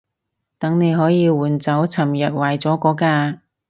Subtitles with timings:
[0.57, 3.41] 等你可以換走尋日壞咗嗰架